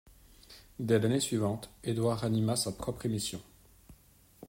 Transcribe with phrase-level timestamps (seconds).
[0.79, 3.39] Dès l’année suivante, Edward anima sa propre émission.